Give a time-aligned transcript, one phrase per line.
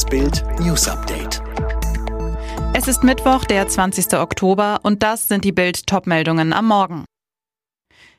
[0.00, 1.42] Das Bild News Update.
[2.72, 4.14] Es ist Mittwoch, der 20.
[4.14, 7.04] Oktober und das sind die Bild Topmeldungen am Morgen.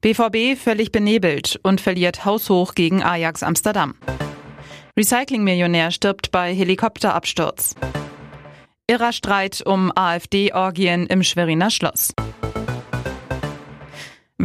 [0.00, 3.94] BVB völlig benebelt und verliert haushoch gegen Ajax Amsterdam.
[4.98, 7.74] Recyclingmillionär stirbt bei Helikopterabsturz.
[8.86, 12.14] Irrer Streit um AfD-Orgien im Schweriner Schloss.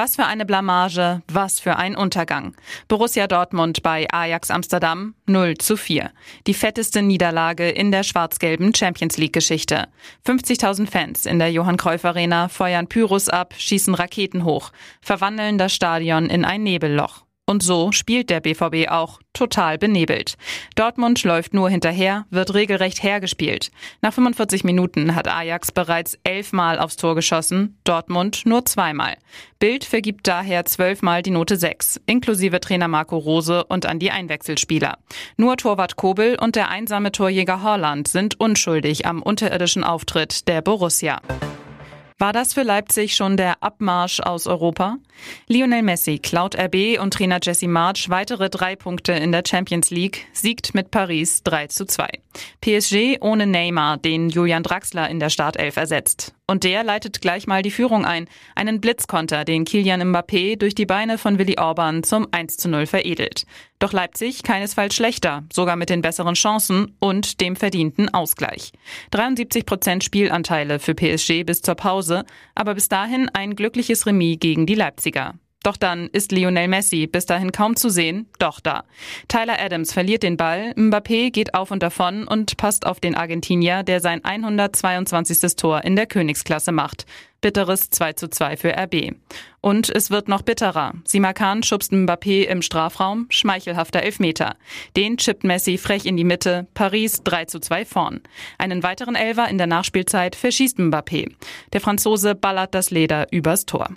[0.00, 2.54] Was für eine Blamage, was für ein Untergang.
[2.86, 6.12] Borussia Dortmund bei Ajax Amsterdam 0 zu 4.
[6.46, 9.88] Die fetteste Niederlage in der schwarz-gelben Champions League Geschichte.
[10.24, 14.70] 50.000 Fans in der Johann Cruyff Arena feuern Pyros ab, schießen Raketen hoch,
[15.00, 17.24] verwandeln das Stadion in ein Nebelloch.
[17.48, 20.36] Und so spielt der BVB auch total benebelt.
[20.74, 23.70] Dortmund läuft nur hinterher, wird regelrecht hergespielt.
[24.02, 29.16] Nach 45 Minuten hat Ajax bereits elfmal aufs Tor geschossen, Dortmund nur zweimal.
[29.58, 34.98] Bild vergibt daher zwölfmal die Note 6, inklusive Trainer Marco Rose und an die Einwechselspieler.
[35.38, 41.22] Nur Torwart Kobel und der einsame Torjäger Holland sind unschuldig am unterirdischen Auftritt der Borussia.
[42.20, 44.98] War das für Leipzig schon der Abmarsch aus Europa?
[45.46, 50.26] Lionel Messi klaut RB und Trainer Jesse March weitere drei Punkte in der Champions League,
[50.32, 52.08] siegt mit Paris 3 zu 2.
[52.60, 56.34] PSG ohne Neymar, den Julian Draxler in der Startelf ersetzt.
[56.50, 58.26] Und der leitet gleich mal die Führung ein.
[58.54, 62.86] Einen Blitzkonter, den Kilian Mbappé durch die Beine von Willi Orban zum 1 zu 0
[62.86, 63.44] veredelt.
[63.80, 68.72] Doch Leipzig keinesfalls schlechter, sogar mit den besseren Chancen und dem verdienten Ausgleich.
[69.10, 72.07] 73 Prozent Spielanteile für PSG bis zur Pause,
[72.54, 75.34] aber bis dahin ein glückliches Remis gegen die Leipziger.
[75.62, 78.84] Doch dann ist Lionel Messi bis dahin kaum zu sehen, doch da.
[79.26, 83.82] Tyler Adams verliert den Ball, Mbappé geht auf und davon und passt auf den Argentinier,
[83.82, 85.56] der sein 122.
[85.56, 87.06] Tor in der Königsklasse macht.
[87.40, 89.14] Bitteres 2 zu 2 für RB.
[89.60, 90.94] Und es wird noch bitterer.
[91.04, 94.56] Simakan schubst Mbappé im Strafraum, schmeichelhafter Elfmeter.
[94.96, 98.20] Den chippt Messi frech in die Mitte, Paris 3 zu 2 vorn.
[98.58, 101.32] Einen weiteren Elfer in der Nachspielzeit verschießt Mbappé.
[101.72, 103.88] Der Franzose ballert das Leder übers Tor.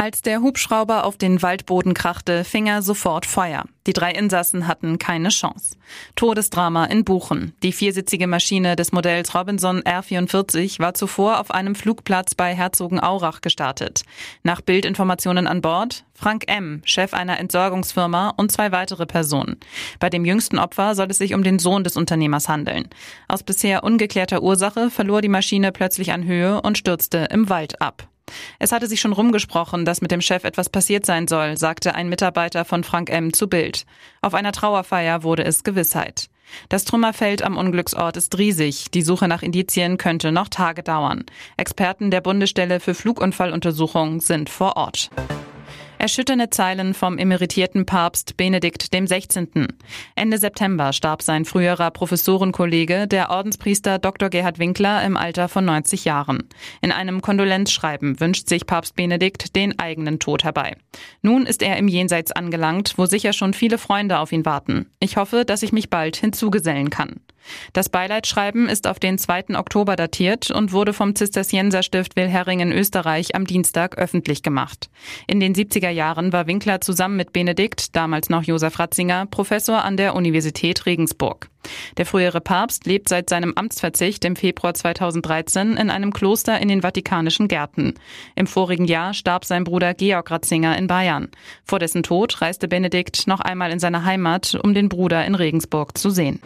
[0.00, 3.64] Als der Hubschrauber auf den Waldboden krachte, fing er sofort Feuer.
[3.84, 5.76] Die drei Insassen hatten keine Chance.
[6.14, 7.52] Todesdrama in Buchen.
[7.64, 14.04] Die viersitzige Maschine des Modells Robinson R44 war zuvor auf einem Flugplatz bei Herzogenaurach gestartet.
[14.44, 19.56] Nach Bildinformationen an Bord Frank M., Chef einer Entsorgungsfirma und zwei weitere Personen.
[19.98, 22.88] Bei dem jüngsten Opfer soll es sich um den Sohn des Unternehmers handeln.
[23.26, 28.07] Aus bisher ungeklärter Ursache verlor die Maschine plötzlich an Höhe und stürzte im Wald ab.
[28.58, 32.08] Es hatte sich schon rumgesprochen, dass mit dem Chef etwas passiert sein soll, sagte ein
[32.08, 33.32] Mitarbeiter von Frank M.
[33.32, 33.86] zu Bild.
[34.20, 36.28] Auf einer Trauerfeier wurde es Gewissheit.
[36.68, 38.90] Das Trümmerfeld am Unglücksort ist riesig.
[38.90, 41.24] Die Suche nach Indizien könnte noch Tage dauern.
[41.56, 45.10] Experten der Bundesstelle für Flugunfalluntersuchung sind vor Ort.
[45.98, 49.66] Erschütternde Zeilen vom emeritierten Papst Benedikt XVI.
[50.14, 54.30] Ende September starb sein früherer Professorenkollege, der Ordenspriester Dr.
[54.30, 56.44] Gerhard Winkler, im Alter von 90 Jahren.
[56.82, 60.76] In einem Kondolenzschreiben wünscht sich Papst Benedikt den eigenen Tod herbei.
[61.22, 64.86] Nun ist er im Jenseits angelangt, wo sicher schon viele Freunde auf ihn warten.
[65.00, 67.20] Ich hoffe, dass ich mich bald hinzugesellen kann.
[67.72, 69.56] Das Beileidsschreiben ist auf den 2.
[69.56, 74.90] Oktober datiert und wurde vom Zisterzienserstift Wilhering in Österreich am Dienstag öffentlich gemacht.
[75.26, 79.96] In den 70er Jahren war Winkler zusammen mit Benedikt, damals noch Josef Ratzinger, Professor an
[79.96, 81.48] der Universität Regensburg.
[81.96, 86.82] Der frühere Papst lebt seit seinem Amtsverzicht im Februar 2013 in einem Kloster in den
[86.82, 87.94] Vatikanischen Gärten.
[88.36, 91.28] Im vorigen Jahr starb sein Bruder Georg Ratzinger in Bayern.
[91.64, 95.98] Vor dessen Tod reiste Benedikt noch einmal in seine Heimat, um den Bruder in Regensburg
[95.98, 96.40] zu sehen.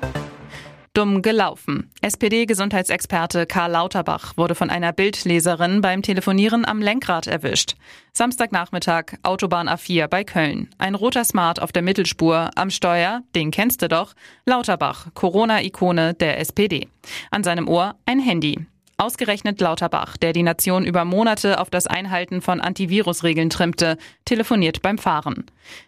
[0.94, 1.90] Dumm gelaufen.
[2.02, 7.76] SPD-Gesundheitsexperte Karl Lauterbach wurde von einer Bildleserin beim Telefonieren am Lenkrad erwischt.
[8.12, 10.68] Samstagnachmittag, Autobahn A4 bei Köln.
[10.76, 14.12] Ein roter Smart auf der Mittelspur, am Steuer, den kennst du doch,
[14.44, 16.88] Lauterbach, Corona-Ikone der SPD.
[17.30, 18.66] An seinem Ohr ein Handy.
[18.98, 24.98] Ausgerechnet Lauterbach, der die Nation über Monate auf das Einhalten von Antivirusregeln trimmte, telefoniert beim
[24.98, 25.46] Fahren.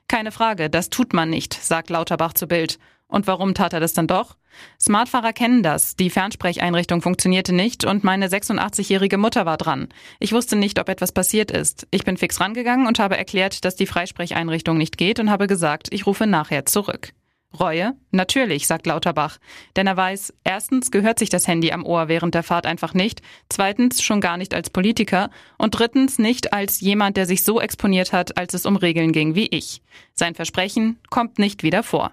[0.09, 2.79] Keine Frage, das tut man nicht, sagt Lauterbach zu Bild.
[3.15, 4.35] Und warum tat er das dann doch?
[4.81, 5.94] Smartfahrer kennen das.
[5.94, 9.87] Die Fernsprecheinrichtung funktionierte nicht und meine 86-jährige Mutter war dran.
[10.19, 11.87] Ich wusste nicht, ob etwas passiert ist.
[11.93, 15.87] Ich bin fix rangegangen und habe erklärt, dass die Freisprecheinrichtung nicht geht und habe gesagt,
[15.93, 17.12] ich rufe nachher zurück.
[17.61, 17.94] Reue?
[18.11, 19.38] Natürlich, sagt Lauterbach.
[19.77, 23.23] Denn er weiß, erstens gehört sich das Handy am Ohr während der Fahrt einfach nicht,
[23.49, 28.12] zweitens schon gar nicht als Politiker und drittens nicht als jemand, der sich so exponiert
[28.12, 29.83] hat, als es um Regeln ging wie ich.
[30.15, 32.11] Sein Versprechen kommt nicht wieder vor.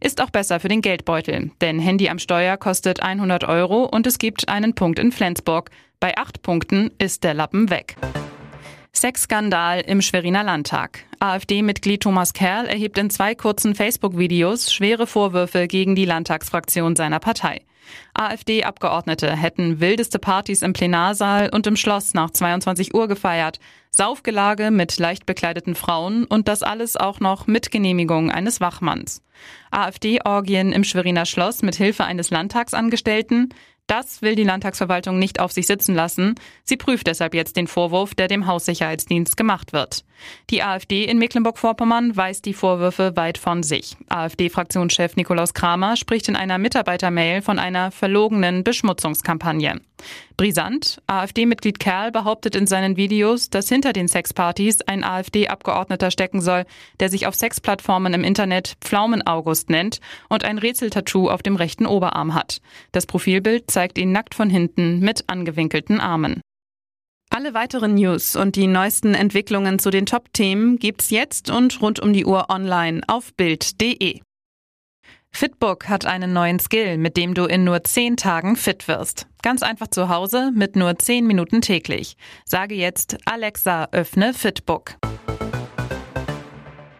[0.00, 4.18] Ist auch besser für den Geldbeutel, denn Handy am Steuer kostet 100 Euro und es
[4.18, 5.70] gibt einen Punkt in Flensburg.
[6.00, 7.96] Bei acht Punkten ist der Lappen weg.
[8.94, 11.04] Sexskandal im Schweriner Landtag.
[11.18, 17.62] AfD-Mitglied Thomas Kerl erhebt in zwei kurzen Facebook-Videos schwere Vorwürfe gegen die Landtagsfraktion seiner Partei.
[18.14, 23.60] AfD-Abgeordnete hätten wildeste Partys im Plenarsaal und im Schloss nach 22 Uhr gefeiert,
[23.90, 29.22] Saufgelage mit leicht bekleideten Frauen und das alles auch noch mit Genehmigung eines Wachmanns.
[29.70, 33.54] AfD-Orgien im Schweriner Schloss mit Hilfe eines Landtagsangestellten,
[33.86, 36.34] das will die Landtagsverwaltung nicht auf sich sitzen lassen.
[36.64, 40.04] Sie prüft deshalb jetzt den Vorwurf, der dem Haussicherheitsdienst gemacht wird.
[40.50, 43.96] Die AfD in Mecklenburg-Vorpommern weist die Vorwürfe weit von sich.
[44.08, 49.80] AfD-Fraktionschef Nikolaus Kramer spricht in einer Mitarbeitermail von einer verlogenen Beschmutzungskampagne.
[50.36, 56.64] Brisant, AfD-Mitglied Kerl behauptet in seinen Videos, dass hinter den Sexpartys ein AfD-Abgeordneter stecken soll,
[56.98, 61.86] der sich auf Sexplattformen im Internet Pflaumen August nennt und ein Rätseltattoo auf dem rechten
[61.86, 62.60] Oberarm hat.
[62.90, 66.40] Das Profilbild zeigt ihn nackt von hinten mit angewinkelten Armen.
[67.30, 72.12] Alle weiteren News und die neuesten Entwicklungen zu den Top-Themen gibt's jetzt und rund um
[72.12, 74.20] die Uhr online auf Bild.de.
[75.30, 79.26] Fitbook hat einen neuen Skill, mit dem du in nur 10 Tagen fit wirst.
[79.44, 82.16] Ganz einfach zu Hause mit nur 10 Minuten täglich.
[82.46, 84.94] Sage jetzt Alexa, öffne Fitbook.